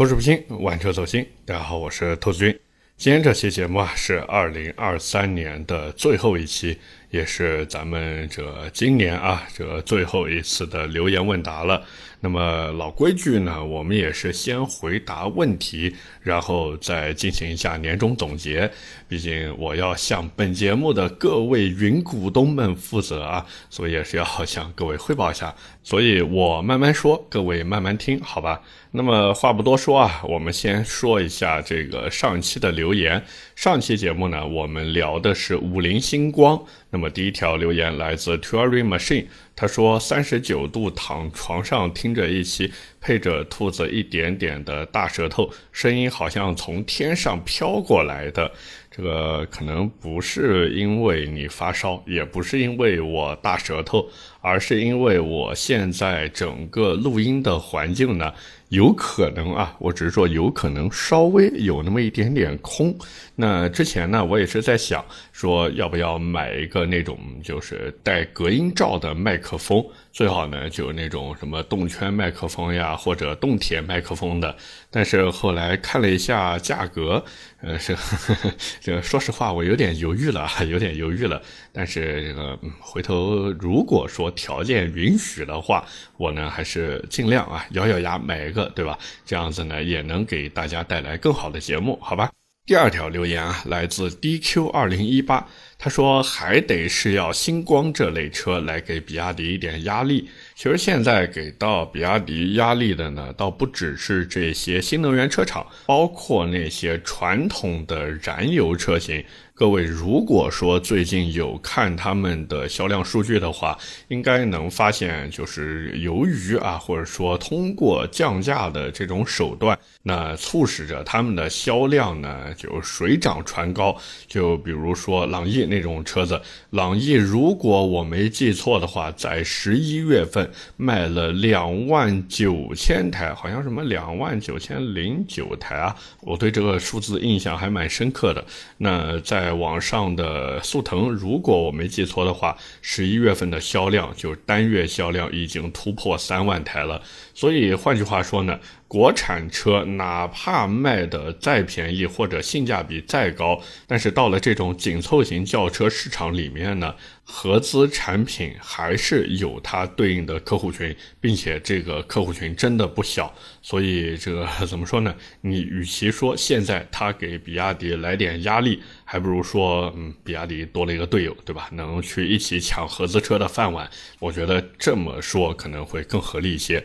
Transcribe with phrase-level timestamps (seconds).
[0.00, 1.26] 口齿不清，玩车走心。
[1.44, 2.58] 大家好，我是兔子君。
[2.96, 6.78] 今天这期节目啊，是二零二三年的最后一期，
[7.10, 11.84] 也是咱们这今年啊这最后一次的留言问答了。
[12.22, 18.70] 那么老规矩呢，我们也是先回答问题，然后再进行一下年终总结。
[19.06, 25.54] 毕竟我要向本节目的各位云股东们负责啊，所以也是要向各位汇报一下。
[25.82, 28.60] 所以我慢慢说，各位慢慢听，好吧？
[28.92, 33.24] 那么话不多说啊，我们先说一下这个上期的留言。
[33.54, 36.60] 上期节目呢，我们聊的是五菱星光。
[36.90, 39.26] 那么第一条留言来自 Turing Machine，
[39.56, 48.52] 他说三十九度躺床上听着一期，配着兔子一点点的大舌头，声音好像从天上飘过来的。
[48.90, 54.08] 这个可能不是因为你发烧，也不是因为我大舌头，
[54.40, 58.32] 而是因为我现在整个录音的环境呢。
[58.70, 62.96] 有可能啊，我只是说有可能稍微有那么一点点空。
[63.34, 65.04] 那之前呢，我也是在想
[65.40, 69.82] 说要不要买一个那种就是带隔音罩的麦克风，
[70.12, 74.54] 最好呢就那种什么动圈麦克风呀，或者动铁麦克风的。
[74.90, 77.24] 但是后来看了一下价格，
[77.62, 77.96] 呃，是
[78.80, 81.40] 这个说实话我有点犹豫了，有点犹豫了。
[81.72, 85.84] 但是这个回头如果说条件允许的话，
[86.16, 88.70] 我呢还是尽量啊咬咬牙买一个。
[88.74, 88.98] 对吧？
[89.26, 92.30] 这样子呢，也能给大家带来更好的节目，好吧？
[92.70, 95.44] 第二条留言啊，来自 DQ 二零一八，
[95.76, 100.30] 他说还得是要星光这类车来给比亚迪一点压力。
[100.54, 109.24] 其实现在给到比亚迪压力的呢，倒不只是这些新能源车厂，包括那些传统的燃油车型。
[109.60, 123.94] 各位，如果说最近有看他们的销量数据的话，应该能发现，就是由于啊，或者说通过降价的这种手段，那促使着他们的销量呢就水涨船高。
[124.26, 138.42] 就比如说朗逸那种车子，朗逸如果我没记错的话，在十一月份卖了两万九千台，好像什么两万九千零九台啊，我对这个数字印象还蛮深刻的。
[138.78, 147.02] 那在网上的速腾，如果我没记错的话，十一月份的销量就单月销量已经突破三万台了。
[147.34, 156.94] 所以换句话说呢，国产车哪怕卖的再便宜或者性价比再高，但是到了这种紧凑型轿车市场里面呢。
[157.32, 163.32] 合资产品还是有它对应的客户群，并且这个客户群真的不小，
[163.62, 165.14] 所以这个怎么说呢？
[165.42, 168.82] 你与其说现在他给比亚迪来点压力，
[169.12, 171.68] 还不如说，嗯，比亚迪多了一个队友，对吧？
[171.72, 173.90] 能去一起抢合资车的饭碗，
[174.20, 176.80] 我觉得这么说可能会更合理一些。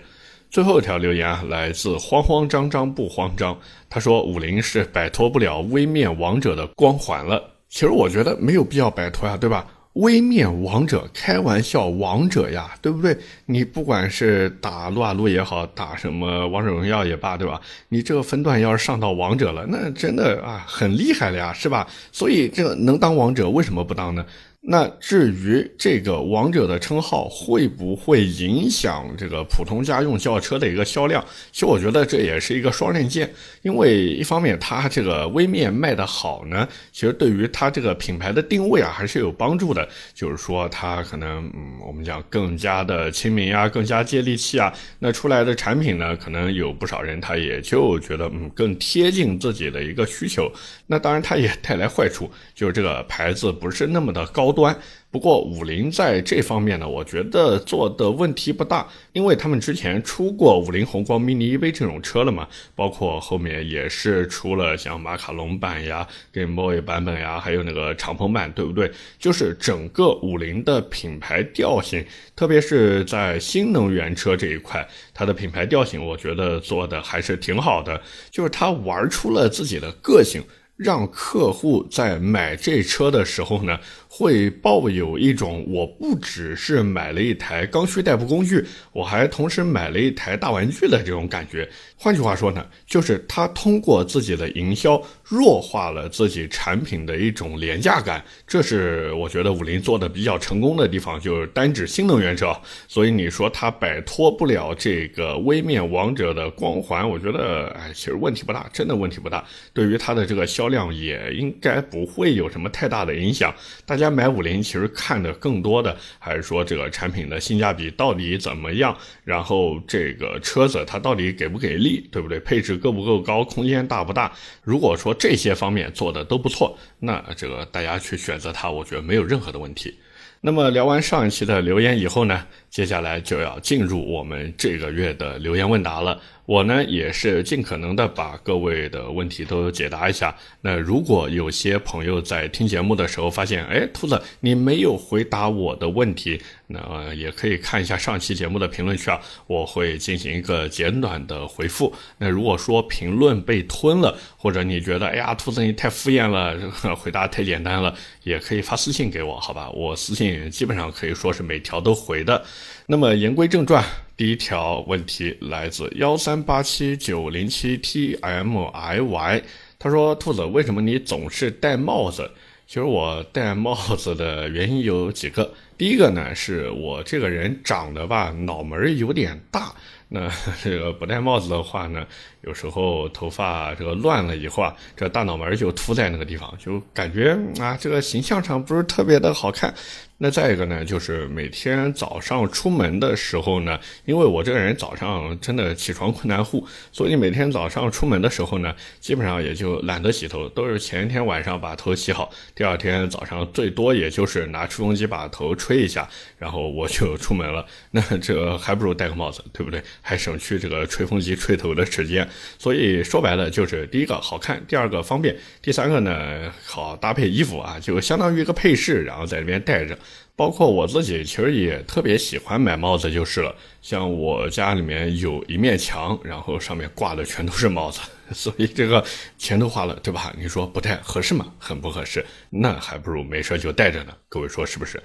[0.50, 3.56] 最后一条留言啊，来自慌慌张张不慌张，
[3.88, 7.48] 他说五菱是摆脱不了微面王者的光环了。
[7.70, 9.64] 其实我觉得没有必要摆脱呀，对吧？
[9.96, 13.18] 微面王者，开玩笑，王者呀，对不对？
[13.46, 17.60] 你不管是打撸啊撸也好，打什么王者荣耀也罢，对吧？
[17.88, 21.88] 你这个分段要是上到王者了，那真的啊，很厉害了呀，是吧？
[22.12, 24.26] 所以这个能当王者，为什么不当呢？
[24.68, 31.24] 那至于这个王者的称号会不会影响这个普通家用轿车的一个销量？
[31.52, 33.32] 其实我觉得这也是一个双刃剑，
[33.62, 39.88] 因为一方面它这个微面卖的好呢，其实对于它这个品牌的定位啊还是有帮助的。
[40.16, 44.74] 就是说它可能嗯，我们讲更加的亲民啊，更加接地气啊。
[44.98, 50.52] 那出来的产品呢，可能有不少人他也就觉得嗯，更贴近自己的一个需求。
[50.88, 54.55] 那当然它也带来坏处，就是这个牌子不是那么的高。
[54.56, 54.76] 端。
[55.12, 62.46] 不过五菱在这方面呢，我觉得做的问题不大，因为他们之前出过五菱宏光 mini EV 这种车了嘛，
[62.76, 68.92] 包括后面也是出了像马卡龙版呀、Game Boy 版本呀，还有那个敞篷版，对不对？
[69.18, 72.06] 就是整个五菱的品牌调性，
[72.36, 80.44] 特别是在新能源车这一块，它的品牌调性，我觉得做的还是挺好的，就是它玩出了自己的个性。
[80.78, 83.80] 让客户在买这车的时候呢，
[84.18, 91.68] 会抱有一种我不只是买了一台刚需代步工具，我还同时买了一台大玩具的这种感觉。
[91.98, 102.56] 换句话说呢，就是他通过自己的营销弱化了自己产品的一种廉价感，这是我觉得五菱做的比较成功的地方，就是单指新能源车。
[102.88, 109.44] 所以你说它摆脱不了这个微面王者的光环，我觉得哎，其实问题不大，真的问题不大。
[109.74, 113.54] 对于它的这个销量也应该不会有什么太大的影响。
[113.86, 122.40] 大家买五菱其实看的更多的还是说这个产品的性价比到底怎么样，然后这个车子它到底给不给力，对不对？
[122.40, 124.32] 配置够不够高，空间大不大？
[124.64, 129.98] 如果说这些方面做的都不错，那这个大家去选择它，我觉得没有任何的问题。
[130.42, 136.22] 那么聊完上一期的留言以后呢，接下来就要进入我们这个月的留言问答了。
[136.46, 140.36] 我呢也是尽可能的把各位的问题都解答一下。
[140.62, 151.94] 那如果有些朋友在听节目的时候发现，哎，兔子你没有回答我的问题，那也可以看一下上期节目的评论区啊，我会进行一个简短的回复。
[152.20, 156.56] 那如果说评论被吞了，或者你觉得哎呀，兔子你太敷衍了，
[156.96, 159.70] 回答太简单了，也可以发私信给我，好吧？
[159.72, 162.44] 我私信基本上可以说是每条都回的。
[162.88, 163.84] 那么言归正传。
[164.16, 169.44] 第一条问题来自幺三八七九零七 T M I Y，
[169.80, 172.30] 他说：“兔子，为什么你总是戴帽子？
[172.68, 175.52] 其实我戴帽子的原因有几个。
[175.80, 179.74] 第一个呢，是我这个人长得吧，脑门有点大。
[180.08, 180.32] 那
[180.64, 182.06] 这个不戴帽子的话呢，
[182.44, 189.74] 有时候头发这个乱了以后啊，这大脑门就凸在那个地方，就感觉啊，这个形象上不是特别的好看。”
[190.18, 206.08] 那再一个呢，就是每天早上出门的时候呢，因为我这个人早上真的起床困难户，所以每天早上出门的时候呢，基本上也就懒得洗头，都是前一天晚上把头洗好，第二天早上最多也就是拿吹风机把头吹一下，
[206.38, 207.66] 然后我就出门了。
[207.92, 209.84] 那这还不如戴个帽子，对不对？
[210.02, 212.26] 还省去这个吹风机吹头的时间。
[212.58, 219.98] 所以说白了，就是第一个好看，第二个方便，第三个呢好搭配衣服啊，就相当于一个配饰，然后在里边戴着。
[220.36, 223.56] 包括我自己，其实也特别喜欢买帽子就是了。
[223.82, 228.02] 像我家里面有一面墙，然后上面挂的全都是帽子，
[228.34, 229.04] 所以这个
[229.38, 230.34] 钱都花了，对吧？
[230.38, 231.54] 你说不太合适吗？
[231.58, 232.26] 很不合适。
[232.50, 234.14] 那还不如没事就戴着呢。
[234.28, 235.02] 各位说是不是？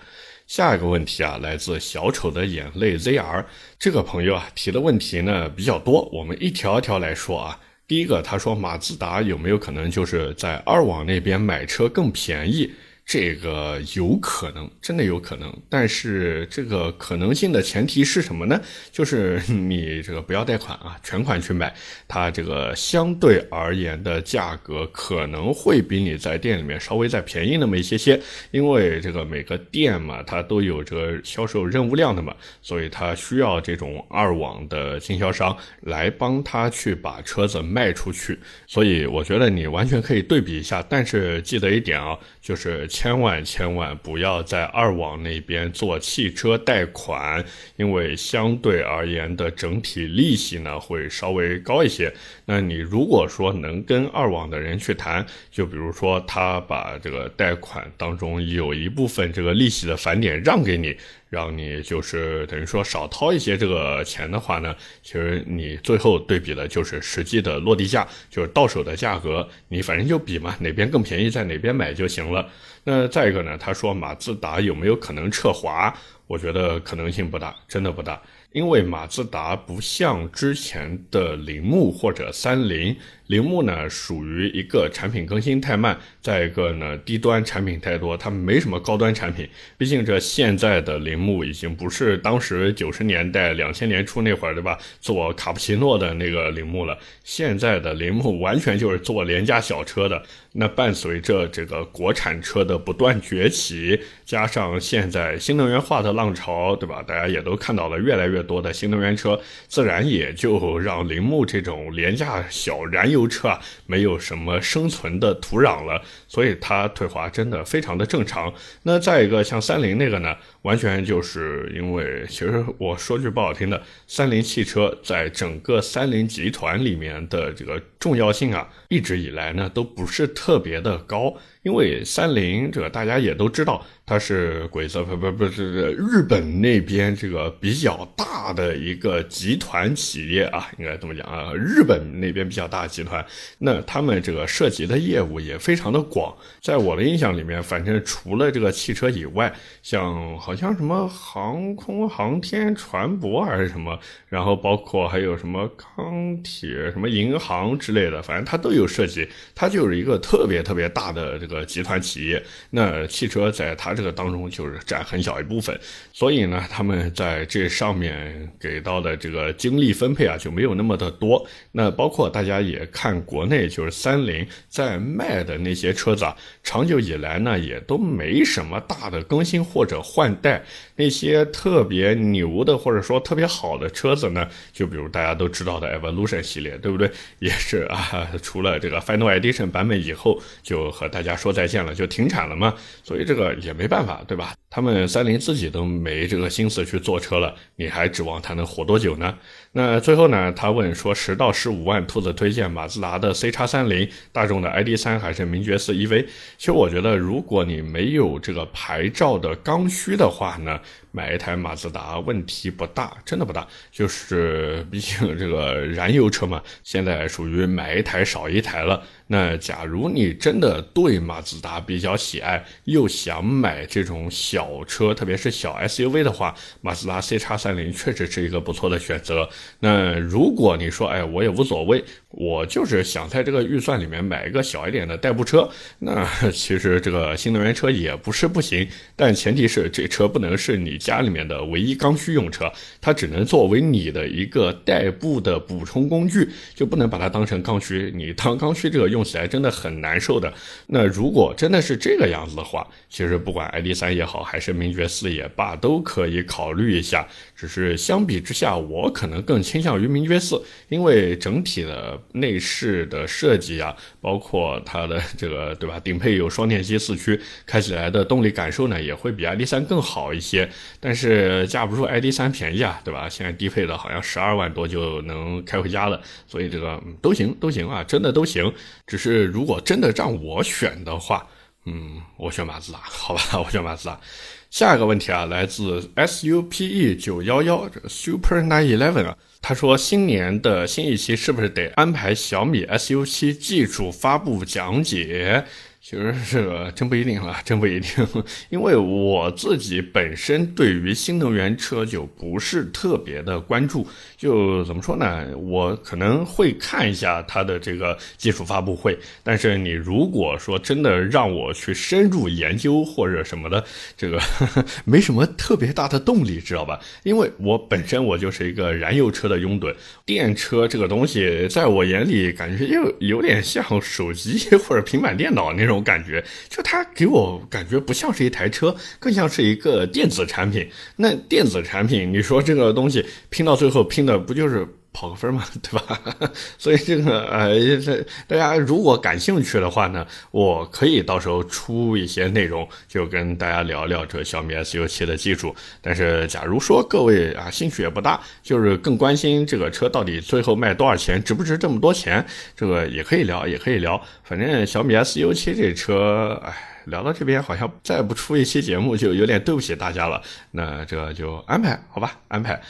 [0.49, 3.44] 下一个问题啊，来自小丑的眼泪 ZR
[3.79, 7.61] 这个朋友啊提的问题呢比较多，我们一条一条来说啊。
[7.87, 12.73] 第一个，他说马自达有没有可能就是在二网那边买车更便宜？
[13.05, 18.61] 这个有可能，真的有可能，但是这个可能性的前提是什么呢？
[18.93, 21.75] 就是 你这个不要贷款啊，全款去买，
[22.06, 28.20] 它这个相对而言的价格可能会比你在店里面稍微再便宜那么一些些，
[28.52, 32.32] 因为这个每个店嘛，它都有这个销售任务量的嘛，
[32.62, 38.38] 所以它需要这种二网的经销商来帮他去把车子卖出去，
[38.69, 42.88] 所以我觉得你完全可以对比一下，但是记得一点啊，就是。
[43.00, 47.43] 千万千万不要在二网那边做汽车贷款，
[47.76, 52.12] 因为相对而言的整体利息呢会稍微高一些。
[52.44, 60.94] 那你如果说能跟二网的人去谈，就比如说他把这个贷款当中有一部分这个利息的返点让给你。
[61.31, 72.47] 让你就是等于说少掏一些这个钱的话呢，其实你最后对比的就是实际的落地价，就是到手的价格，你反正就比嘛，哪边更便宜在哪边买就行了。
[72.85, 75.94] 那再一个呢，他说马自达有没有可能撤华？
[76.27, 78.21] 我觉得可能性不大，真的不大。
[78.52, 82.97] 因为马自达不像之前的铃木或者三菱，
[83.29, 89.49] 铃木呢属于一个产品更新太慢，再一个呢低端产品太多，它没什么高端产品。
[89.79, 94.76] 毕竟这现在的铃木已经不是当时九十年代、两千年初那会儿对吧？
[95.00, 96.99] 做卡布奇诺的那个铃木了。
[97.23, 100.20] 现在的铃木完全就是做廉价小车的。
[100.53, 107.01] 那伴随着这个国产车的不断崛起，加上现在新能源化的浪潮，对吧？
[107.07, 118.53] 大家也都看到了越来越多的新能源车，自然也就让铃木这种廉价小燃油车啊，没有什么生存的土壤了，所以它退化真的非常的正常。
[118.83, 130.31] 那再一个像三菱那个呢，完全就是因为，其实我说句不好听的，三菱汽车在整个三菱集团里面的这个重要性啊，一直以来呢都不是。
[130.32, 133.84] 特别的高，因为三菱这个大家也都知道。
[134.10, 141.52] 它是鬼子不不不是日本那边这个比较大的一个集团企业啊，应该这么讲啊？
[141.55, 143.24] 日本那边比较大的集团，
[143.58, 146.34] 那他们这个涉及的业务也非常的广。
[146.60, 159.29] 在我的印象里面，反正除了这个汽车以外，像好像什么航空航天船舶还是什么，然后包括还有什么钢铁、什么银行之类的，反正它都有涉及。
[159.55, 161.46] 它就是一个特别特别大的这。
[161.50, 162.40] 个集团企业，
[162.70, 165.79] 那汽车在它这个当中就是占很小一部分，
[166.11, 171.47] 所以呢，他们在这上面给到的这个精力分配啊就没有那么的多。
[171.73, 180.63] 那包括大家也看国内就是三菱在卖的那些车子啊，长久以来呢也都没什么大的更新或者换代，
[180.97, 187.11] 那些特别牛的或者说特别好的车子呢，就比如大家都知道的 Evolution 系列，对不对？
[187.41, 192.75] 也是啊，除了这个 Final Edition 版本以后，就和大家说再见了，就停产了嘛。
[193.03, 194.55] 所以这个也没办法，对吧？
[194.70, 199.37] 他们三菱自己都没这个心思去做车了，你还指望他能活多久呢？
[199.72, 206.27] 那最后呢，他问说十到十五万，兔子推荐马自达的 C 叉三零、大众的 ID 三还是名爵四 EV？
[206.58, 210.81] 其实我觉得，如果你没有这个牌照的刚需的话呢，
[211.12, 213.65] 买一台马自达问题不大，真的不大。
[213.93, 219.00] 就是毕竟这个燃油车嘛，现在属于买一台少一台了。
[219.29, 229.48] 那假如你真的对马自达比较喜爱，又想买这种小车，特别是小 SUV 的话，马自达 C 叉三零确实是一个不错的选择。
[229.79, 235.67] 那如果你说，哎，我也无所谓，我就是想在这个预算里面买一个小一点的代步车，
[236.00, 238.86] 那 其实这个新能源车也不是不行，
[239.17, 248.12] 但前提是这车不能是你家里面的唯一刚需用车，它只能作为你的一个代步的补充工具，就不能把它当成刚需。
[248.14, 249.24] 你当刚需这个用。
[249.31, 250.52] 起来真的很难受的。
[250.88, 257.29] 那如果真的是这个样子的话，其实不管 ID 三也好，还是名爵四也罢，都可以考虑一下。
[257.55, 270.71] 只是相比之下，我可能更倾向于名爵四，因为整体的内饰的设计啊，包括它的 这个对吧，顶配有双电机四驱，开起来的动力感受呢，也会比 ID 三更好一些。
[271.01, 273.29] 但是架不住 ID 三便宜啊，对吧？
[273.29, 278.73] 现在低配的好像十二万多就能开回家了，所以这个都行都行啊，真的都行。
[279.05, 281.45] 只是如果真的让我选的话，
[281.87, 284.21] 嗯，我选马自达，好吧， 我选马自达。
[284.70, 295.65] 下一个问题啊，来自 SUPE 九幺幺 Super Nine Eleven 啊，他说新年的新一期是不是得安排小米 SU 七技术发布讲解？
[296.03, 298.27] 其实这个真不一定了，真不一定，
[298.71, 305.47] 因为我自己本身对于新能源车就不是特别的关注，就怎么说呢？
[305.59, 313.85] 我可能会看一下它的这个技术发布会，但是你如果说真的让我去深入研究或者什么的，
[314.17, 314.41] 这个
[315.05, 316.99] 没什么特别大的动力，知道吧？
[317.25, 325.90] 因为我本身我就是一个燃油车的拥趸，电车这个东西在我眼里感觉又有点像手机或者平板电脑那种。
[325.91, 330.89] 这种感觉，就它给我感觉不像是一台车，更像是一个电子产品。
[331.17, 334.87] 那电子产品，你说这个东西拼到最后拼的不就是？
[335.12, 336.20] 跑个分嘛， 对吧？
[336.79, 345.74] 所以这个呃，这大家如果感兴趣的话呢，我可以到时候出一些内容，就跟大家聊聊这小米 SU7 的技术。
[346.00, 352.44] 但是，假如说各位啊兴趣也不大，就是更关心这个车到底最后卖多少钱，值不值这么多钱，
[352.76, 354.20] 这个也可以聊，也可以聊。
[354.44, 356.72] 反正小米 SU7 这车，哎，
[357.06, 360.40] 聊到这边好像再不出一期节目就有点对不起大家了。
[360.70, 362.81] 那这就安排好吧，安排。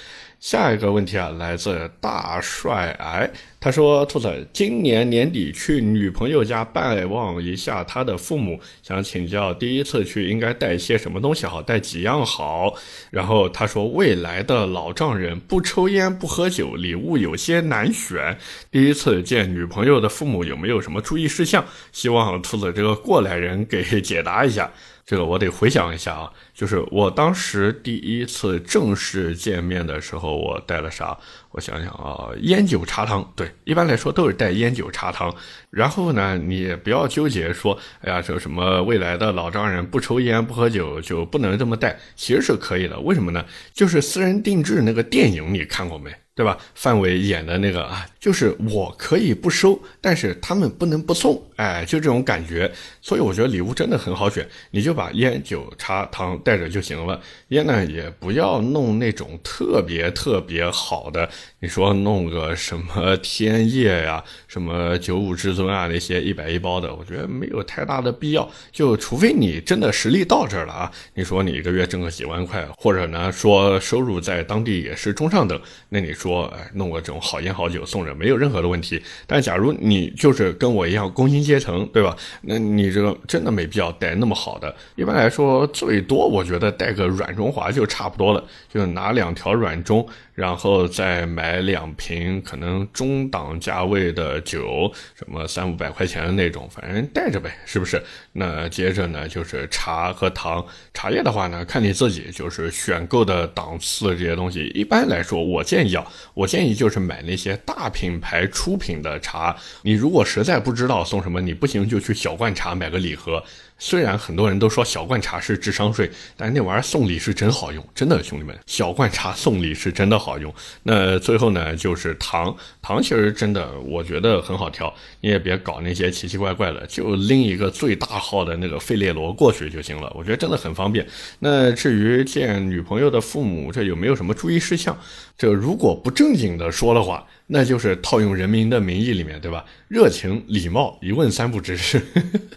[0.41, 3.31] 下一个问题啊，来自大帅癌，
[3.61, 12.75] 他说：“兔子，今年年底去女朋友家拜望一下她的父母，想请教第一次去应该带些什么东西好，带几样好。”
[13.13, 18.39] 然后他说：“未来的老丈人不抽烟不喝酒，礼物有些难选。
[18.71, 21.63] 第一次见女朋友的父母有没有什么注意事项？
[21.93, 24.73] 希望兔子这个过来人给解答一下。”
[25.07, 26.31] 这个我得回想一下啊，
[26.61, 31.17] 就是我当时第一次正式见面的时候，我带了啥？
[31.53, 35.35] 我想想啊，烟酒茶汤，对，一般来说都是带烟酒茶汤。
[35.71, 43.01] 然后呢，你也不要纠结说，哎呀，这什么未来的老丈人不抽烟不喝酒就不能这么带，其实是可以的。
[43.01, 43.43] 为什么呢？
[43.73, 46.15] 就是私人定制那个电影你看过没？
[46.33, 46.57] 对吧？
[46.75, 52.71] 范伟演的那个啊，就是我可以不收，但是他们不能不送，哎，就这种感觉。
[53.03, 57.21] 所以我觉得礼物真的很好选，你就把烟酒茶汤带带着就行了。
[57.49, 61.29] 烟呢，也不要弄那种特别特别好的，
[61.61, 68.51] 你说弄个什么天叶呀、什么九五至尊啊那些一百一包的，我觉得没有太大的必要。
[68.73, 76.53] 就除非你真的实力到这儿了啊，你说你一个月挣个几万块，或者呢说收入在当地也是中上等，那你说。
[76.73, 79.03] 弄个这种好烟好酒送人，没有任何的问题。
[79.27, 82.17] 但假如你就是跟我一样工薪阶层，对吧？
[82.43, 84.75] 那你这个真的没必要带那么好的。
[84.95, 88.43] 一般来说，最多我我觉得带个软中华就差不多了，
[88.73, 98.03] 就拿两条软中，然后再买两瓶可能中档价位的酒，什么三五百块钱的那种，反正带着呗，是不是？
[98.33, 100.65] 那接着呢，就是茶和糖。
[100.95, 104.73] 茶叶的话呢，看你自己，就是选购的档次这些东西。
[104.75, 109.55] 一般来说，我建议啊，我建议就是买那些大品牌出品的茶。
[109.83, 113.45] 你如果实在不知道送什么，你不行就去小罐茶买个礼盒。
[113.83, 120.53] 虽然很多人都说小罐茶是智商税，但那玩意儿送礼是真好用，真的兄弟们，小罐茶送礼是真的好用。
[120.83, 131.07] 那最后呢，就是糖，糖其实真的我觉得很好挑，你也别搞那些奇奇怪怪的，就拎一个最大号的那个费列罗过去就行了，我觉得真的很方便。
[131.39, 134.97] 那至于见女朋友的父母，这有没有什么注意事项？
[135.41, 137.27] 这如果不正经的说的话。
[137.53, 139.65] 那就是套用《人民的名义》里面，对吧？
[139.89, 141.77] 热情、礼貌、一问三不知。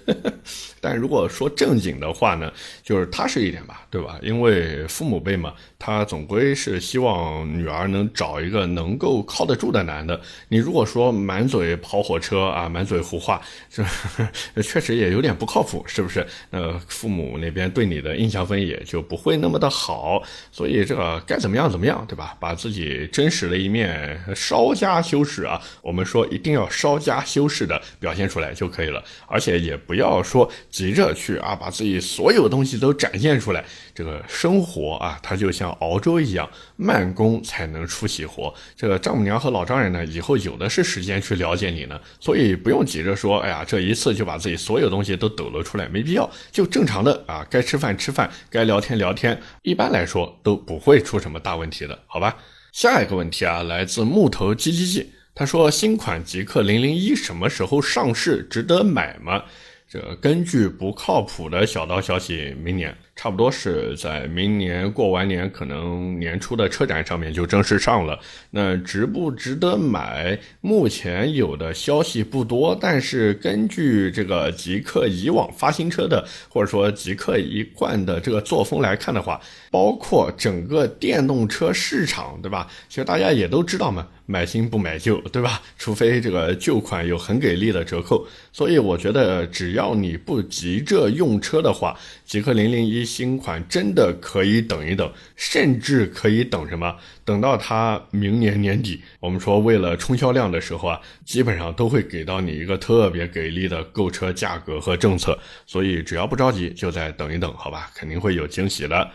[0.80, 4.20] 但如果说正经的话呢，就是踏实一点吧，对吧？
[4.22, 10.22] 因为父母辈嘛，他总归是希望女儿能找一个能够靠得住的男的。
[10.50, 13.84] 你如果说满嘴跑火车啊，满嘴胡话，这
[14.62, 16.24] 确实也有点不靠谱，是不是？
[16.52, 20.22] 那父母那边对你的印象分也就不会那么的好。
[20.52, 22.38] 所以这个该怎么样怎么样，对吧？
[22.40, 24.74] 把自己自己真实的一面稍。
[24.74, 33.63] 加修饰啊，我们说一定要稍加修饰的表现出来就可以了，而且也不要说急着去啊，把自己所有东西都展现出来。
[33.94, 38.51] 这个生活啊，它就像熬粥一样，慢工才能出细活。
[38.75, 52.36] 这个丈母娘和老丈人呢，以后有的是时间去了解你呢，所以不用急着说，哎呀，这一次就把自己所有东西都抖了出来，没必要，就正常的啊，该吃饭吃饭，该聊天聊天，一般来说都不会出什么大问题的，好吧？
[52.74, 58.48] 下一个问题啊，来自木头叽叽叽，他说新款极氪零零一什么时候上市？
[58.50, 59.44] 值得买吗？
[59.88, 62.98] 这根据不靠谱的小道消息，明年。
[63.15, 68.20] 差不多是在明年过完年，可能年初的车展上面就正式上了。
[68.50, 70.38] 那值不值得买？
[70.62, 79.39] 目前有的消息不多，但是根据这个极客以往发新车的，或者说极客一贯的这个作风来看的话，
[79.70, 82.67] 包括整个电动车市场，对吧？
[82.89, 85.62] 其实大家也都知道嘛，买新不买旧，对吧？
[85.77, 88.27] 除非这个旧款有很给力的折扣。
[88.51, 91.98] 所以我觉得，只要你不急着用车的话，
[92.34, 93.06] 极客零零一。
[93.06, 96.96] 新款真的可以等一等，甚至可以等什么？
[97.24, 105.38] 等到它明年年底，我们说为了冲销量的时候啊，基本上都会给到你一个特别给力的购车价格和政策。
[105.68, 107.91] 所以只要不着急，就再等一等，好吧？
[107.93, 109.12] 肯定会有惊喜的。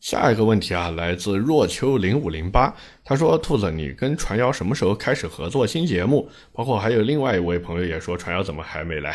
[0.00, 2.74] 下一个问题啊，来自若秋零五零八。
[3.04, 6.28] 他说：“兔子，你跟传谣什么时候开始合作新节目？
[6.52, 9.12] 包括还有另外一位朋友也说，传谣怎么还没来？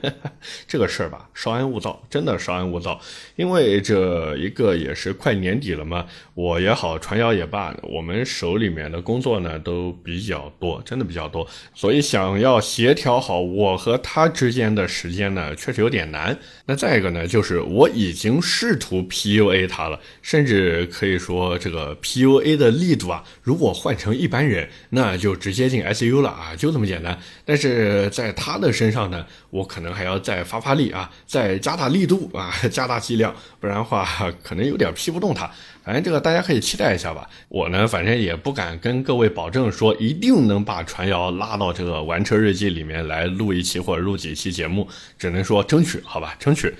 [0.66, 2.98] 这个事儿吧，稍安勿躁，真的稍安勿躁。
[3.36, 16.38] 因为这一个也是快年底了嘛，我也好，传谣也罢，我们手里面的工作呢都比较多，真的比较多，所以想要协调好我和他之间的时间呢，确实有点难。
[16.64, 27.18] 那再一个呢，就是我已经试图 PUA 他了，甚至可以说这个 PUA 的力度啊。”如果换成一般人，那就直接进 ICU 了啊，就这么简单。
[27.44, 34.06] 但是在他的身上呢，我可能还要再发发力啊，再加大力度啊， 加大剂量，不然的话
[34.42, 35.50] 可能有点批不动他。
[35.84, 37.26] 反正这个大家可以期待一下吧。
[37.48, 44.86] 我呢，反正也不敢跟各位保证说一定能把传谣拉到这个玩车日记里面来录一期或者录几期节目，
[45.18, 46.74] 只能说争取，好吧，争取。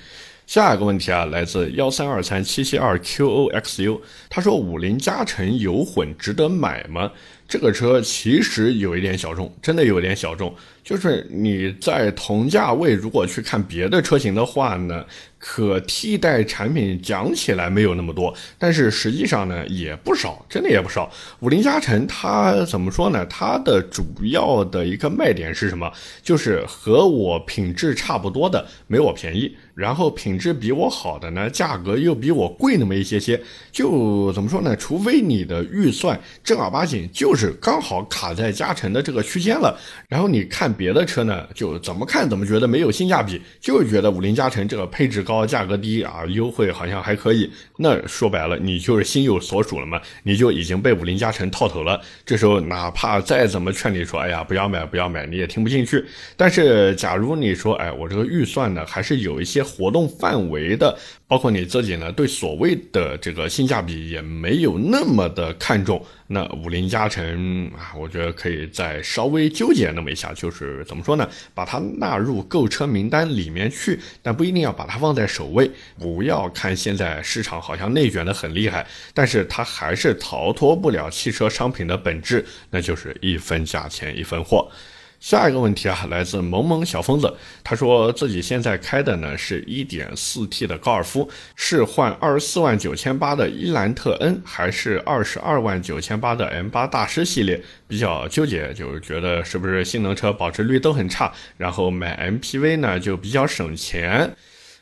[0.48, 7.12] 下一个问题啊，来自幺三二三七七二 QOXU，他说五菱加成油混值得买吗？
[7.46, 10.54] 这个车其实有一点小众，真的有点小众。
[10.88, 15.04] 就是你在同价位如果去看别的车型的话呢，
[15.38, 21.12] 可替代产品讲起来没有那么多，但是实际上呢也不少，真的也不少。
[21.40, 23.22] 五菱加成它怎么说呢？
[23.26, 25.92] 它的主要的一个卖点是什么？
[26.22, 33.38] 就是和我品质差不多的没我便宜，然后品质比我好的呢，价格又比我贵那么一些些。
[33.70, 34.74] 就怎么说呢？
[34.74, 40.74] 除非你的预算正儿八经就是刚好卡在加成的这个区间了，然后你看。
[40.78, 47.50] 别的车呢，就怎么看怎么觉得没有性价比，就觉得五菱加成这个配置高、价格低啊，优惠好像还可以。
[47.76, 52.00] 那说白了，你就是心有所属了嘛，你就已经被五菱加成套头了。
[52.24, 56.04] 这时候哪怕再怎么劝你说，哎呀，不要买，不要买，你也听不进去。
[56.36, 66.00] 但是假如你说，哎，我这个预算呢，还是有一些活动范围的，包括你自己呢，对所谓的这个性价比也没有那么的看重。
[66.30, 71.28] 那五菱加成啊，我觉得可以再稍微纠结那么一下，就是是怎么说呢？
[71.54, 75.70] 把它纳入购车名单里面去，但不一定要把它放在首位。
[75.98, 84.70] 不要看现在市场好像内卷的很厉害，但是它还是逃脱不了汽车商品的本质，那就是一分价钱一分货。
[85.20, 97.62] 下一个问题啊，来自萌萌小疯子，他说自己现在开的呢是一点四 T 的高尔夫，是换二十四万九千八的伊兰特 N，还是二十二万九千八的 M 八大师系列？
[97.88, 104.36] 比较纠结，就是觉得是不是性能车保值率都很差，然后买 MPV 呢就比较省钱。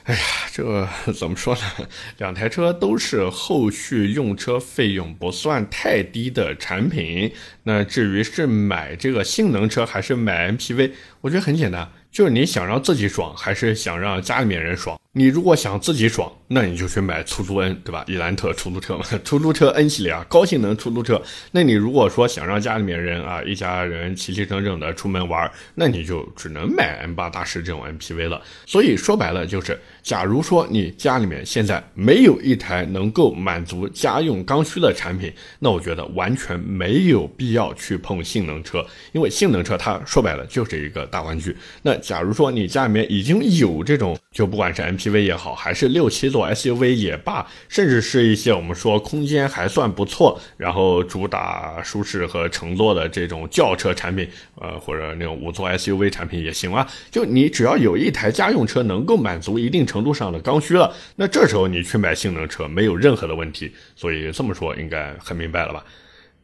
[0.07, 0.21] 哎呀，
[0.53, 1.89] 这怎么说呢？
[2.19, 7.33] 两台车都是后续用车费用不算太低的产品。
[7.65, 10.93] 那至于是买这个性能车还是买 MPV，
[11.23, 14.97] 我觉得很简单，就是你想让自己爽，还是想让家里面人爽。
[15.11, 18.05] 你如果想自己爽，那你就去买出租 N，对吧？
[18.07, 21.21] 伊兰特出租车嘛， 出租车 N 系列啊，高性能出租车。
[21.51, 28.41] 那你如果说想让家里面人啊，一家人齐齐整整的出门玩，那你就只能买 M8 大师这种 MPV 了。
[28.67, 41.57] 所以说白了就是，假如说你家里面现在没有一台能够满足家用刚需的产品，那我觉得完全没有必要去碰性能车，因为性能车它说白了就是一个大玩具。
[41.83, 45.11] 那假如说你家里面已经有这种，就不管是 MP。
[45.11, 54.29] V 也好，还是六七座 SUV 也罢，甚至是一些我们说空间还算不错，然后主打舒适和乘坐的这种轿车产品，
[54.61, 56.87] 呃，或者那种五座 SUV 产品也行啊。
[57.11, 63.73] 就你只要有一台家用车能够满足一定程度上的刚需了，那这时候你去买性能车没有任何的问题。
[63.95, 65.85] 所以这么说应该很明白了吧？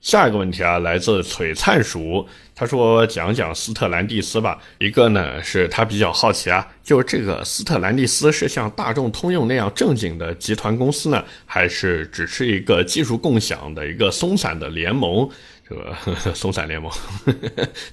[0.01, 4.59] 下一个问题啊，来自璀璨鼠，他说讲讲斯特兰蒂斯吧。
[4.79, 15.29] 一个呢是他比较好奇啊，就这个斯特兰蒂斯是像大众通用那样正经的集团公司呢，还是只是一个技术共享的一个松散的联盟？
[15.73, 16.93] 这个 松散联盟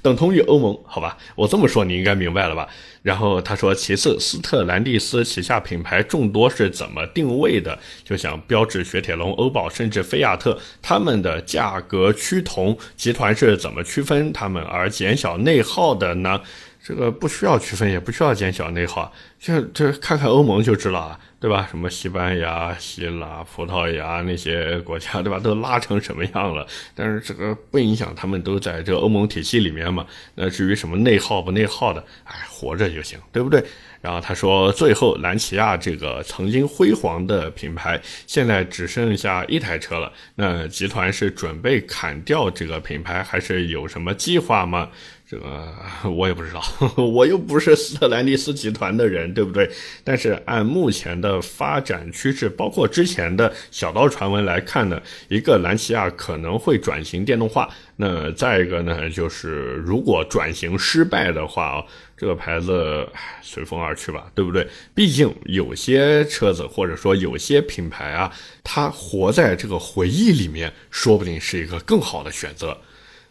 [0.02, 1.18] 等同于欧盟，好吧？
[1.36, 2.68] 我这么说你应该明白了吧？
[3.02, 7.78] 然后他说，其次，斯特兰蒂斯旗下品牌众多是怎么定位的？
[8.04, 16.42] 就像标致、雪铁龙、欧宝，甚至菲亚特，他们的价格趋同，集团是怎么区分他们而减小内耗的呢？
[16.90, 21.20] 这个不需要区分，也不需要减小内耗，就这看看欧盟就知道了。
[21.42, 21.66] 对吧？
[21.72, 25.40] 什么西班牙、希腊、葡萄牙那些国家，对吧？
[25.40, 26.68] 都拉成什么样了？
[26.94, 30.06] 但是这个不影响他们都在这个欧盟体系里面嘛。
[30.36, 33.64] 那至于什么内耗不内耗的，哎，活着就行，对不对？
[34.02, 37.98] 然后他说，最后兰奇亚这个曾经辉煌的品牌，
[38.28, 40.12] 现在只剩下一台车了。
[40.36, 44.90] 那集团是准备砍掉这个品牌，还是有什么计划吗？
[45.30, 46.64] 这个我也不知道，
[46.98, 49.70] 我又不是斯特兰蒂斯集团的人，对不对？
[50.04, 57.70] 但是按目前的发展趋势，包括之前的小道传闻来看呢，一个兰奇亚可能会转型电动化。
[57.96, 61.86] 那再一个呢，就是如果转型失败的话啊，
[62.18, 63.08] 这个牌子
[63.44, 64.68] 随风而去吧，对不对？
[64.96, 72.76] 毕竟有些车子或者说有些品牌啊，它活在这个回忆里面，说不定是一个更好的选择。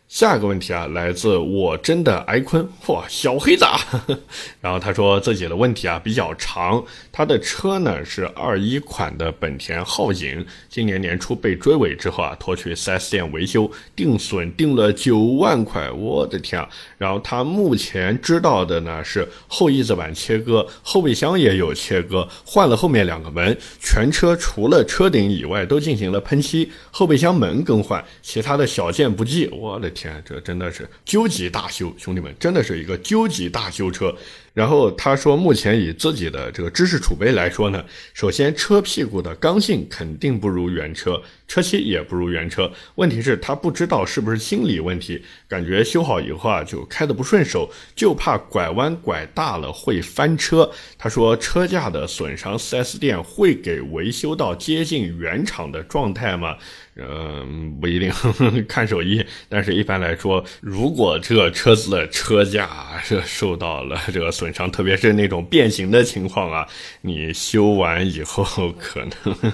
[0.09, 3.79] 下一个问题啊，来自我真的艾坤，嚯，小黑子啊！
[4.59, 16.67] 然后他说自己的问题啊比较长，他的车呢是二一款的本田皓影，今年年初被追尾之后啊，拖去 4S 店维修，定损定了九万块，我的天啊！
[16.97, 29.93] 然后他目前知道的呢是后翼子板切割，后备箱也有切割，换了后面两个门，全车除了车顶以外都进行了喷漆，后备箱门更换，其他的小件不计，我的。
[29.99, 34.15] 天，这真的是究极大修，兄弟们，真的是一个究极大修车。
[34.55, 42.69] 然后他说，目前以自己的这个知识储备来说呢，首先车屁股的刚性肯定不如原车，车漆也不如原车。
[42.97, 50.69] 问题是，他不知道是不是心理问题，感觉修好以后啊就开得不顺手，就怕拐弯拐大了会翻车。
[50.97, 56.57] 他说，车架的损伤，4S 店会给维修到接近原厂的状态吗？
[56.99, 58.11] 嗯，不一定，
[58.69, 59.25] 看手艺。
[59.49, 62.69] 但是一般来说，如果这个车子的车架
[63.03, 66.67] 是受到了这个损，伤，特别是那种变形的情况啊，
[67.03, 68.45] 你修完以后
[68.79, 69.01] 可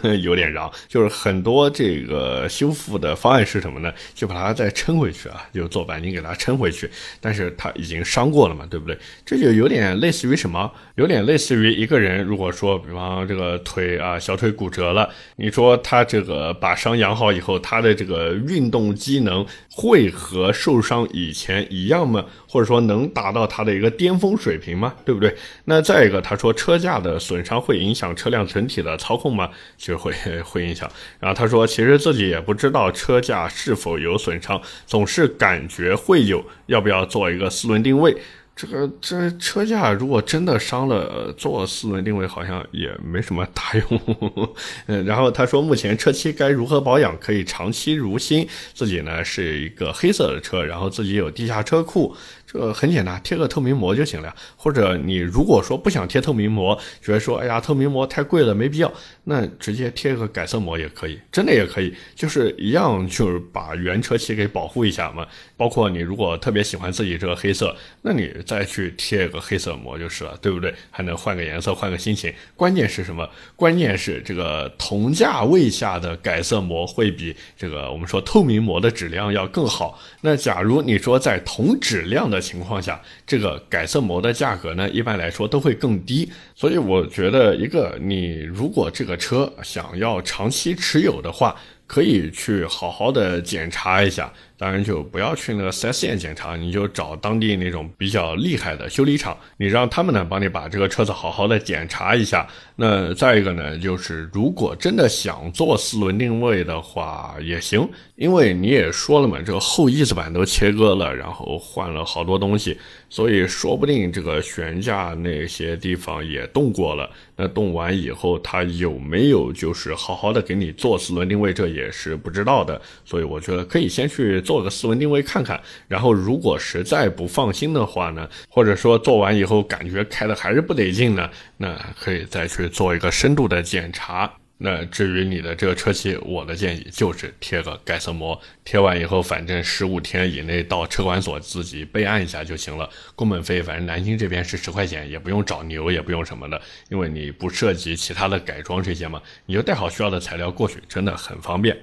[0.02, 3.92] 能 有点让，就是很多这个修复的方案是什么呢？
[4.14, 8.98] 就把它再撑回去啊，就做钣金给它撑回去，但是它已经伤过了嘛，对不对？
[9.24, 10.70] 这就有点类似于什么？
[10.96, 22.24] 有点类似于一个人，如果说比方这个腿啊小腿骨折了，你说他这个把伤养好以后，他的这个运动机能会和受伤以前一样吗？
[22.48, 24.94] 或者说能达到他的一个巅峰水平吗？
[25.04, 25.34] 对不对？
[25.64, 29.50] 那再一个，他说车架的损伤会影响车辆整体的操控吗？
[29.76, 30.90] 其实会会影响。
[31.18, 38.16] 然后他说，其实自己也不知道车架是否有损伤，总是感觉会有，要不要做一个四轮定位？
[38.56, 44.00] 这个这车架如果真的伤了，做四轮定位好像也没什么大用。
[44.86, 48.46] 嗯，然后他说目前车漆该如何保养可以长期如新？
[48.72, 52.14] 自己呢是一个黑色的车，然后自己有地下车库。
[52.46, 54.32] 这很简单，贴个透明膜就行了。
[54.56, 58.92] 或者你如果说不想贴透明膜，觉得说哎呀透明膜太贵了没必要，
[59.24, 65.26] 那直接贴个改色膜也可以，真的也可以，就是一样，就是把原车漆给保护一下嘛。
[65.56, 70.74] 包括你如果特别喜欢自己这个黑色，那你再去贴个黑色膜就是了，对不对？
[70.90, 72.32] 还能换个颜色，换个心情。
[72.56, 73.28] 关键是什么？
[73.56, 79.98] 关键是这个同价位下的改色膜会比这个我们说透明膜的质量要更好。
[80.20, 86.30] 那假如你说在同质量的情况下，这个改色膜的价格呢，一般来说都会更低。
[86.54, 94.32] 所以我觉得，一个你如果这个车想要长期持有的话，可以去好好的检查一下。
[94.56, 102.46] 当然就不要去那个四 S 店检查，你就找当地那种比较厉害的修理厂，你让他们呢帮你把这个车子好好的检查一下。
[102.76, 112.78] 那再一个呢，就是如果真的想做四轮定位的话也行，因为你也说了嘛，这个后翼子板都切割了，然后换了好多东西，
[113.10, 117.10] 所以说不定这个悬架那些地方也动过了。
[117.36, 122.80] 那动完以后，它有没有就是好好的给你做四轮定位，这也是不知道的。
[123.04, 124.43] 所以我觉得可以先去。
[124.44, 134.32] 做个四轮定位看看，然后如果实在不放心的话呢，或者说做完以后感觉开的还是不得劲呢，那可以再去做一个深度的检查。
[134.58, 142.88] 那至于你的这个车漆，我的建议就是贴个改色膜，贴完以后反正十五天以内到车管所自己备案一下就行了。
[143.16, 151.76] 工本费反正南京这边是十块钱，也不用找牛，也不用什么的，因为你不涉及其他的改装这些嘛，你就带好需要的材料过去，真的很方便。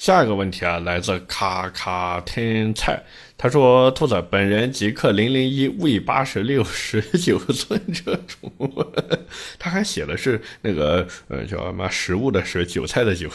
[0.00, 2.98] 下一个问题啊，来自卡卡天菜。
[3.42, 8.52] 他说：“兔子本人极客零零一 V 八十六十九寸车主，
[9.58, 13.30] 他还写的是那个呃叫什么食物的是韭菜的韭。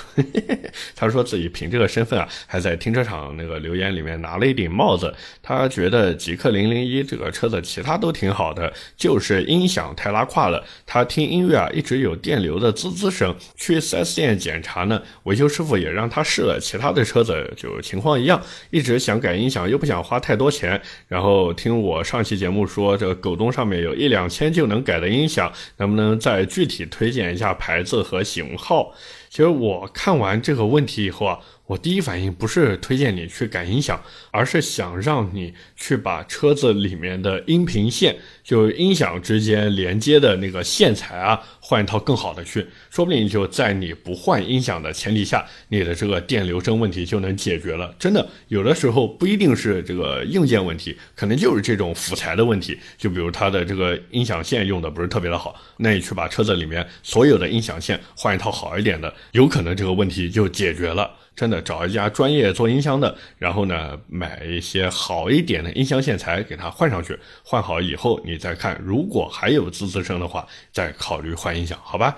[0.95, 5.11] 他说自己凭这个身份啊，还在停车场那个留言里面拿了一顶帽子。
[5.41, 10.63] 他觉得极客零零一这个车子其他都挺好的，就是音响太拉胯了。
[10.85, 13.35] 他听音乐啊一直有电流的滋滋声。
[13.55, 18.39] 去 4S 店检查呢，维修师傅也让他试了其他的车子，就情况一样，
[18.69, 28.93] 一直想改音响又不想。”想花太多钱，然后听我上期节目说，这个狗东上面有一两千就能改的音响，能不能再具体推荐一下牌子和型号？
[29.29, 31.39] 其实我看完这个问题以后啊。
[31.67, 47.91] 我第一反应不是推荐你去改音响，而是想让你去把车子里面的音频线，就音响之间连接的那个线材啊，换一套更好的去，说不定就在你不换音响的前提下，你的这个电流声问题就能解决了。
[47.97, 52.77] 真的，有的时候不一定是这个硬件问题，可能就是这种辅材的问题。
[52.99, 61.09] 就比如它的这个音响线用的不是特别的好，那你去把车子里面所有的音响线换一套好一点的，有可能这个问题就解决了。
[61.35, 72.17] 真的找一家专业做音箱的，然后呢，买一些好一点的音箱线材给它换上去，换好以后你再看，如果还有滋滋声的话，再考虑换音响，好吧？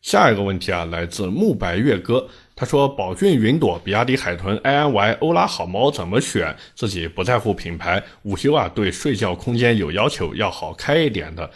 [0.00, 6.56] 下一个问题啊，来自慕白月歌，他说：宝骏云朵、比亚迪海豚、iNY、欧拉好猫怎么选？
[6.74, 11.48] 自己不在乎品牌，午休啊对睡觉空间有要求，要好开一点的，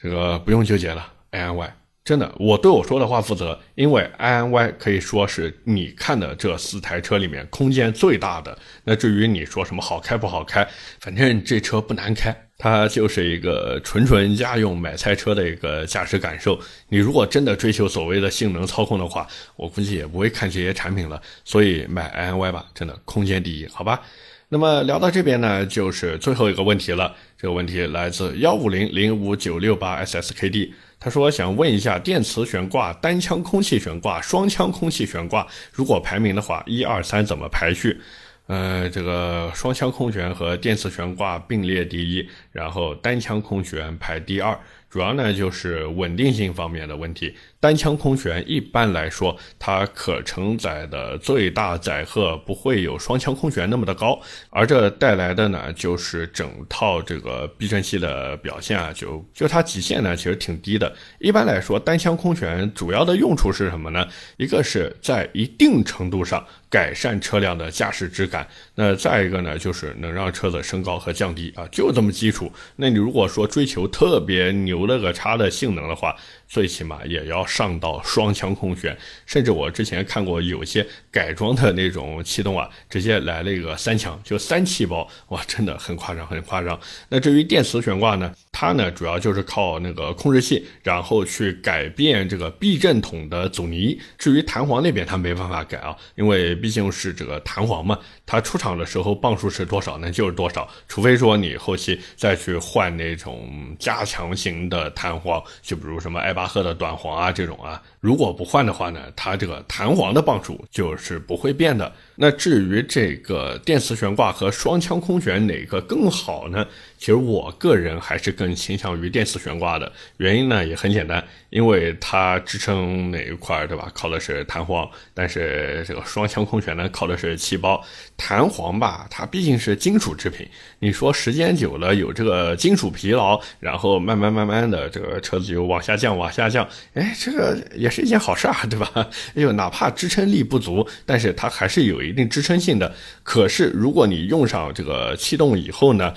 [0.00, 1.70] 这个不用纠结了，iNY。
[2.06, 8.56] 真的，我对我说的话负责，因为 i n y 可以说是你看的这四台车里面空间最大的。
[8.84, 10.64] 那至于你说什么好开不好开，
[11.00, 16.56] 反正这车不难开，它就是一个纯纯家用买菜车的一个驾驶感受。
[16.90, 21.20] 你如果真的追求所谓的性能操控的话，我估计也不会看这些产品了。
[21.44, 24.00] 所以买 i n y 吧，真的空间第一，好吧？
[24.48, 27.12] 那么聊到这边呢，就是最后一个问题了。
[27.36, 30.72] 这个问题来自幺五零零五九六八 s s k d。
[30.98, 38.00] 他说：“想问一下，电磁悬挂、单腔空气悬挂、双腔空气悬挂，如果排名的话，一二三怎么排序？
[38.46, 44.58] 呃，这个双腔空悬和电磁悬挂并列第一，然后单腔空悬排第二。
[44.88, 47.34] 主要呢就是稳定性方面的问题。
[47.58, 60.94] 单枪空悬一般来说，它可承载的最大载荷不会有双枪空悬那么的高，而这带来的呢，就是整套这个避震器的表现啊，就就它极限呢其实挺低的。
[61.18, 64.06] 一般来说，单枪空悬主要的用处是什么呢？
[64.36, 66.44] 一个是在一定程度上。
[66.68, 72.52] 改善车辆的驾驶质感，那再一个呢，就是能让车子升高和降低啊，就这么基础。
[72.74, 76.14] 那你如果说追求特别牛了个叉的性能的话，
[76.48, 86.78] 最起码也要上到双腔空悬，甚至我之前看过有些改装的那种气动啊，直接来了一个三腔，就三气包，哇，真的很夸张，很夸张。
[87.08, 94.00] 那至于电磁悬挂呢，它呢主要就是靠那个控制器，然后去改变这个避震筒的阻尼。
[94.16, 106.36] 至于弹簧那边，它没办法改啊，因为毕竟是这个弹簧嘛，它出厂的时候磅数是多少，那就是多少，除非说你后期再去换那种加强型的弹簧，就比如什么艾。
[106.36, 111.90] 巴赫的短簧啊，这种啊，如果不换的话呢，它这个弹簧的磅数就是不会变的。
[112.16, 116.66] 那至于这个电磁悬挂和双腔空悬哪个更好呢？
[116.98, 119.90] 其实我个人还是更更倾向于电磁悬挂的。
[120.18, 123.90] 原因呢也很简单，因为它支撑哪一块，对吧？
[123.92, 127.84] 靠的是弹簧，但是这个双腔空悬呢，靠的是气包。
[128.16, 138.88] 弹簧吧，它毕竟是金属制品，你说时间久了有这个金属疲劳，然后慢慢慢慢的这个车子就往下降，往下降，哎，这个也是一件好事啊，对吧？
[139.34, 141.96] 哎呦，哪怕支撑力不足，但是它还是有。
[142.06, 146.14] 一定支撑性的，可是如果你用上这个气动以后呢，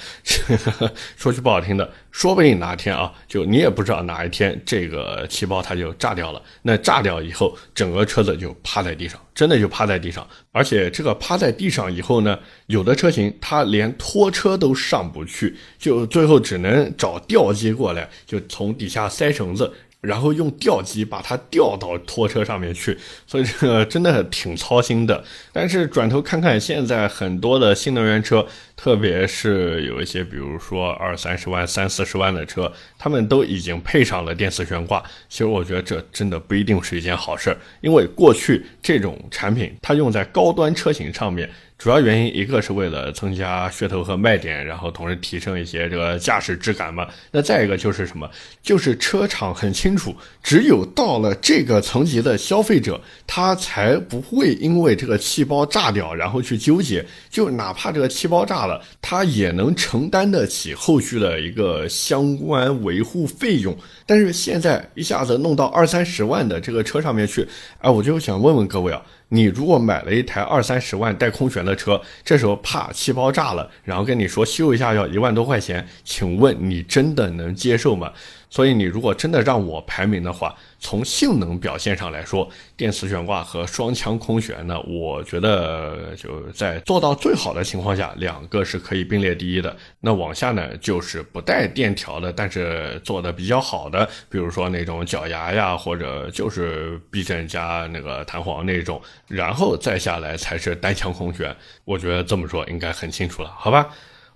[1.18, 6.42] 说句不好听的，说不定哪天啊，就你也不知道哪一天这个气包它就炸掉了。
[6.64, 10.28] 那炸掉以后，整个车子就趴在地上，真的就趴在地上。
[10.52, 19.72] 而且这个趴在地上以后呢，有的车型它连拖车都上不去，就最后只能找吊机过来，就从底下塞绳子。
[20.02, 25.24] 然后用吊机把它吊到拖车上面去，所以这个真的挺操心的。
[25.52, 35.04] 但是转头看看现在很多的新能源车，特别是有一些，比如说二三十万、三四十万的车，他们都已经配上了电磁悬挂。
[35.28, 41.50] 其实我觉得这真的不一定是一件好事儿，因为过去这种产品它用在高端车型上面。
[41.80, 47.08] 主要原因一个是为了增加噱头和卖点，然后同时提升一些这个驾驶质感嘛。
[47.32, 48.30] 那再一个就是什么？
[48.62, 50.14] 就是车厂很清楚，
[50.44, 57.06] 只有到了这个层级的消费者，他才不会因为这个气包炸掉然后去纠结。
[57.30, 63.74] 就哪怕这个气包炸了，他也能承担得起后续的一个相关维护费用。
[64.06, 69.02] 但是现在一下子弄到二三十万的这个车上面去，哎，我就想问问各位啊。
[69.30, 78.12] 你如果买了一台二三十万带空悬的车，这时候怕气包炸了，然后跟你说修一下要一万多块钱，请问你真的能接受吗？
[78.50, 89.76] 所以你如果真的让我排名的话，从性能表现上来说，电磁悬挂和双腔空悬呢，我觉得就在做到最好的情况下，两个是可以并列第一的。
[90.00, 101.56] 那往下呢，就是不带电调的，但是做的比较好的，比如说那种脚牙呀，或者就是避震加那个弹簧那种，然后再下来才是单腔空悬。
[101.86, 103.90] 我觉得这么说应该很清楚了，好吧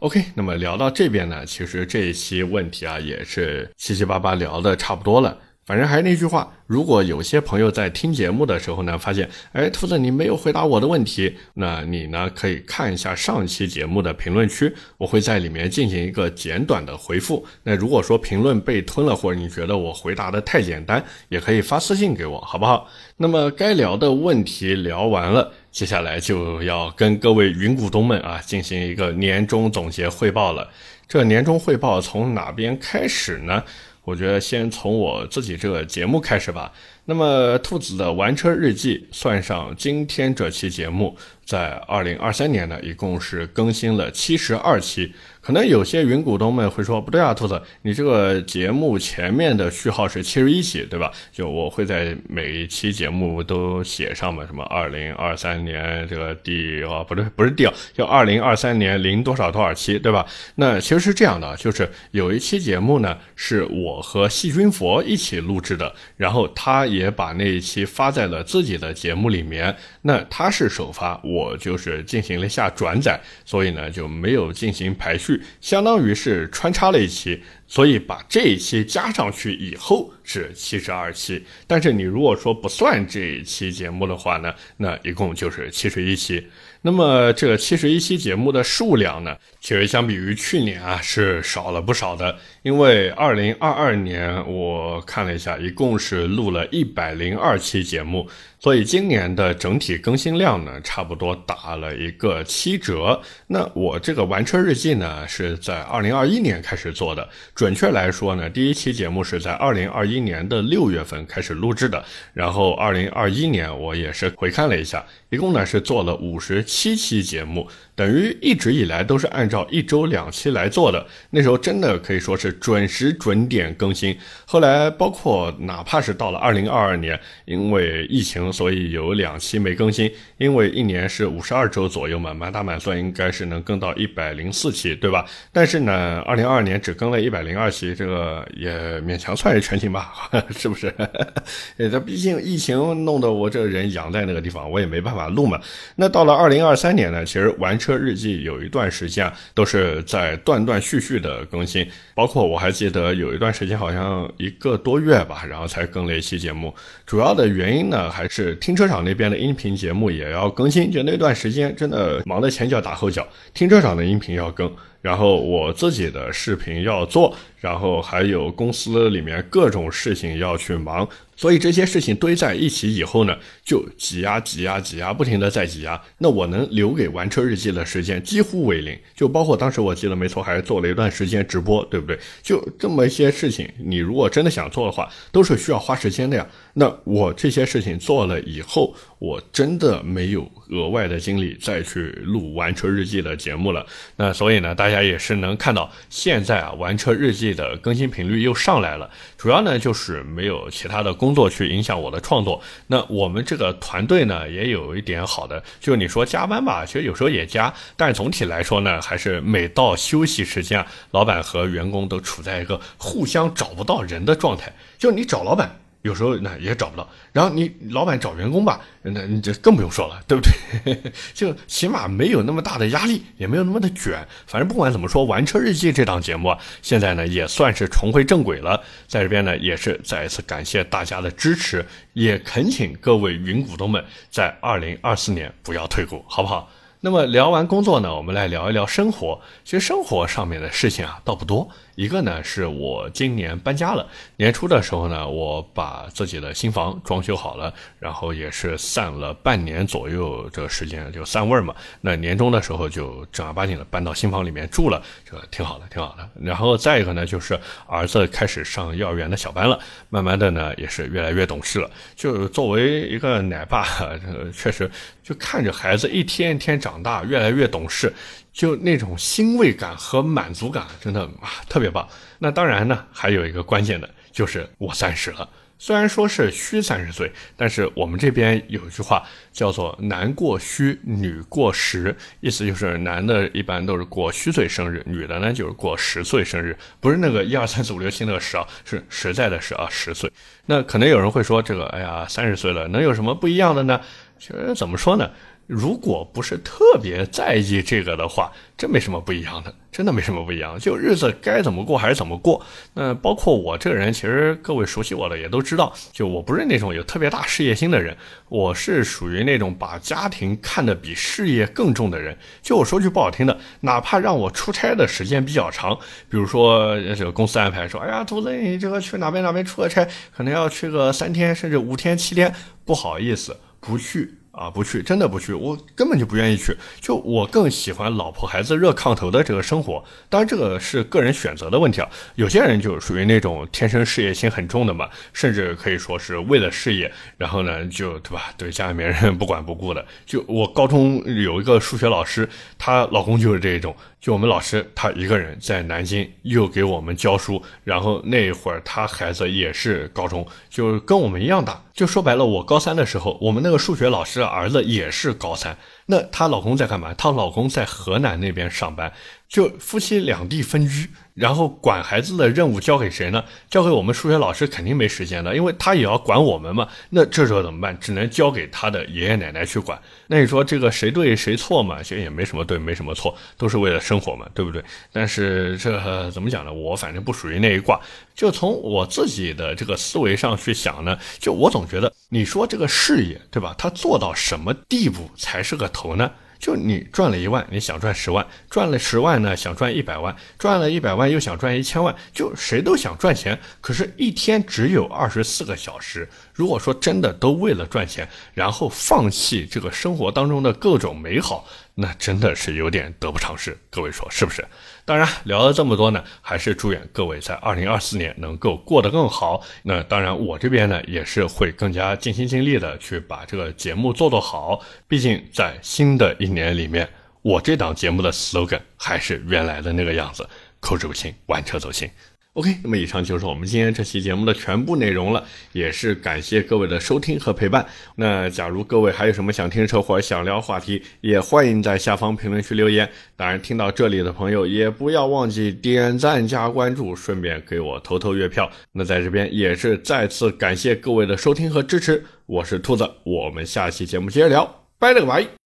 [0.04, 5.38] ？OK，那么聊到这边呢，其实这一期问题啊也是七七八八聊的差不多了。
[5.66, 17.48] 反正还是那句话，如果有些朋友在听节目的时候呢，发现，哎，兔子你没有回答我的问题，那你呢可以看一下上期节目的评论区，我会在里面进行一个简短的回复。
[17.63, 22.89] 那如果说评论被吞了，或者你觉得我回答的太简单，也可以发私信给我，好不好？
[23.16, 25.54] 那么该聊的问题聊完了。
[25.74, 30.70] 接下来就要跟各位云股东们啊进行一个年终总结汇报了。
[31.08, 33.64] 这年终汇报从哪边开始呢？
[34.04, 36.72] 我觉得先从我自己这个节目开始吧。
[37.06, 45.14] 那么兔子的玩车日记算上今天这期节目，在二零二三年呢，一共是更新了七十二期。
[45.44, 51.12] 可能有些云股东们会说，不对啊，兔子，你这个节目前面的序号是七十一期，对吧？
[51.34, 60.26] 就我会在每一期节目都写上嘛，什么二零二三年这个第哦，不对，不是第，就二零二三年零多少多少期，对吧？
[60.56, 69.76] 那其实是这样的，就是有一期节目呢，是我和细菌佛一起录制的，然后他也把那一期发在了自己的节目里面。
[70.04, 75.33] 那他是首发，我就是进行了一下转载，所以呢就没有进行排序。
[75.62, 77.43] 相当于是穿插了一期。
[77.74, 81.44] 所以把这一期加上去以后是七十二期。
[81.66, 86.48] 但是你如果说不算这一期节目的话呢，那一共就是七十一期。
[86.84, 92.38] 那么这七十一期节目的数量呢，其实相比于去年啊是少了不少的。
[92.62, 103.20] 因为二零二二年我看了一下，一共是录了一百零二期节目，所以今年的整体更新量呢，差不多打了一个七折。
[103.48, 107.30] 那我这个玩车日记呢，是在二零二一年开始做的，
[107.63, 116.62] 准确来说呢，第一期节目是在二零二一年的六月份开始录制的，然后二零二一年我也是回看了一下，一共呢是做了五十。
[116.62, 117.65] 七期节目。
[117.95, 124.17] 等于一直以来都是按照一周两期来做的，那时候真的可以说是准时准点更新。
[124.47, 130.12] 后来包括哪怕是到了二零二二年，因为疫情，所以有两期没更新。
[130.39, 135.24] 因为一年是五十二周左右嘛，满打满算应该是能更到一百零四期，对吧？
[135.51, 138.72] 但是呢，二零二二年只更了一百零二期，这个也
[139.02, 140.14] 勉强算是全勤吧，
[140.58, 140.91] 是不是？
[141.78, 145.62] 这毕竟疫情弄得我这人养在那个地方，我也没办法录嘛。
[145.98, 147.78] 那到了二零二三年呢，其实玩。
[147.84, 151.86] 车日记有一段时间啊都是在断断续续的更新，
[152.16, 156.74] 包括我还记得有一段时间好像一个多月吧，然后才更了一期节目。
[157.06, 164.74] 主要的原因呢，还是停车场那边的音频节目也要更新，就那段时间真的忙得前脚打后脚，停车场的音频要更。
[165.04, 171.08] 然后我自己的视频要做，然后还有公司里面各种事情要去忙，
[171.44, 176.02] 所以这些事情堆在一起以后呢，就挤压挤压挤压，不停的在挤压。
[176.20, 182.18] 那我能留给玩车日记的时间几乎为零，就包括当时我记得没错，还做了一段时间直播，对不对？
[182.41, 186.48] 就这么一些事情，你如果真的想做的话，都是需要花时间的呀。
[186.76, 193.86] 那我这些事情做了以后，我真的没有额外的精力再去录玩车日记的节目了。
[194.16, 199.12] 那所以呢，大家也是能看到，现在啊，玩车日记的更新频率又上来了。
[199.38, 202.62] 主要呢就是没有其他的工作去影响我的创作。
[202.88, 214.74] 那我们这个团队呢，也有一点好的，就你说加班吧，其实有时候也加，但是总体来说呢，还是每到休息时间，老板和员工都处在一个互相找不到人的状态。
[214.98, 215.83] 就你找老板。
[216.04, 221.12] 有时候那也找不到，然后你老板找员工吧，那你这更不用说了，对不对？
[221.34, 224.26] 就起码没有那么大的压力，也没有那么的卷。
[224.45, 228.84] 反正不管怎么说，《玩车日记》这档节目啊，现在呢也算是重回正轨了。
[229.08, 236.70] 在这边呢，也是再一次感谢大家的支持，也恳请各位云股东们在二零二四年不要退股，好不好？
[237.06, 239.38] 那么聊完工作呢，我们来聊一聊生活。
[239.66, 241.68] 其实生活上面的事情啊，倒不多。
[241.95, 251.76] 一个呢是我今年搬家了，年初的时候呢，我把自己的新房装修好了，然后也是散了半年左右这个时间就散味儿嘛。
[251.99, 256.28] 那年终的时候就正儿八经的搬到新房里面住了，这挺好的，挺好的。
[256.41, 259.78] 然后再一个呢，就是儿子开始上幼儿园的小班了，
[260.10, 261.91] 慢慢的呢也是越来越懂事了。
[262.16, 263.86] 就作为一个奶爸，
[264.56, 264.89] 确实
[265.22, 268.14] 就看着孩子一天一天长长大，越来越懂事。
[268.52, 272.08] 就那种欣慰感和满足感，真的啊特别棒。
[272.38, 275.50] 那当然呢，还有一个关键的，就是我三十了。
[275.80, 290.32] 虽然说是虚三十岁，但是我们这边有一句话叫做“男过虚，女过实”，意思就是男的一般都是过虚岁生日，女的呢就是过实岁生日，不是那个一二三四五六七那个十啊，是实在的十啊，十岁。
[290.68, 294.00] 那可能有人会说，这个哎呀，三十岁了，能有什么不一样的呢？
[294.39, 295.30] 其实怎么说呢？
[295.66, 300.78] 如果不是特别在意这个的话，真没什么不一样的，真的没什么不一样。
[300.78, 302.64] 就日子该怎么过还是怎么过。
[302.93, 308.16] 那包括我这个人，其实各位熟悉我的也都知道，就我不是那种有特别大事业心的人，
[308.49, 312.38] 我是属于那种把家庭看得比事业更重的人。
[312.61, 315.97] 就我说句不好听的，哪怕让我出差的时间比较长，
[316.30, 320.05] 比如说这个公司安排说，哎呀，兔子你这个去哪边哪边出个差，
[320.36, 322.53] 可能要去个三天甚至五天七天，
[322.84, 324.36] 不好意思，不去。
[324.54, 326.78] 啊，不去，真的不去，我根本就不愿意去。
[327.01, 330.04] 就我更喜欢老婆孩子热炕头的这个生活。
[330.30, 332.08] 当然，这个是个人选择的问题啊。
[332.36, 340.06] 有些人就属于那种天生事业心很重的嘛，甚至可以说是为了事业，然后呢，就对吧，对家里面人 不管不顾的。
[340.24, 342.47] 就我高中有一个数学老师，
[342.78, 343.95] 她老公就是这种。
[344.24, 351.84] 就我们老师他一个人在南京又给我们教书，然后那会儿他孩子也是高中，就跟我们一样大。
[351.93, 355.78] 就说白了，我高三的时候，我们那个数学老师儿子也是高三。
[356.05, 357.13] 那她老公在干嘛？
[357.13, 359.11] 她老公在河南那边上班，
[359.49, 361.09] 就夫妻两地分居。
[361.34, 363.44] 然后管孩子的任务交给谁呢？
[363.70, 366.88] 交给我们数学老师肯定没时间的，因为他也要管我们嘛。
[367.10, 367.98] 那这时候怎么办？
[368.00, 370.00] 只能交给他的爷爷奶奶去管。
[370.28, 372.04] 那你说这个谁对谁错嘛？
[372.04, 374.84] 其实也没什么对，没什么错，都是为了生活嘛，对不对？
[375.12, 376.72] 但是这怎么讲呢？
[376.72, 378.00] 我反正不属于那一挂。
[378.36, 383.74] 就从我自己的这个思维上去想呢，就我总觉得，你说这个事业对吧？
[383.78, 386.30] 他做到什么地步才是个头呢？
[386.64, 392.16] 就你赚了一万，你想赚十万；赚了十万呢，想赚一百万；赚了一百万又想赚一千万。
[392.34, 396.26] 就谁都想赚钱，可是，一天只有二十四个小时。
[396.53, 401.68] 如果说真的都为了赚钱，然后放弃这个生活当中的各种美好。
[401.96, 404.66] 那真的是有点得不偿失，各位说是不是？
[405.06, 409.62] 当然聊了这么多呢，还是祝愿各位在二零二四年能够过得更好。
[409.84, 414.82] 那当然，我这边呢也是会更加尽心尽力的去把这个节目做做好。
[415.08, 417.08] 毕竟在新的一年里面，
[417.41, 420.48] 我这档节目的 slogan 还是原来的那个样子：
[420.80, 422.10] 口齿不清，玩车走心。
[422.54, 427.84] OK，那么以上就是我们今天这期节目的全部内容了，也是感谢各位的收听和陪伴。
[428.16, 433.10] 那假如各位还有什么想听车或者想聊话题，也欢迎在下方评论区留言。
[433.36, 438.70] 当然，听到这里的朋友也不要忘记点赞加关注，顺便给我投投月票。
[438.91, 442.24] 那在这边也是再次感谢各位的收听和支持。
[442.45, 445.62] 我是兔子，我们下期节目接着聊，拜了个拜。